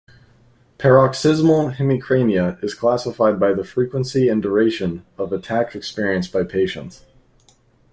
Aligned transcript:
Paroxysmal 0.79 1.75
hemicrania 1.75 2.57
is 2.63 2.73
classified 2.73 3.39
by 3.39 3.53
the 3.53 3.63
frequency 3.63 4.29
and 4.29 4.41
duration 4.41 5.05
of 5.15 5.31
attacks 5.31 5.75
experienced 5.75 6.33
by 6.33 6.43
patients. 6.43 7.05